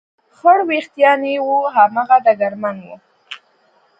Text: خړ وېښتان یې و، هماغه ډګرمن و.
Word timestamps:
خړ 0.37 0.57
وېښتان 0.69 1.19
یې 1.31 1.37
و، 1.45 1.49
هماغه 1.75 2.17
ډګرمن 2.25 2.77
و. 2.85 2.87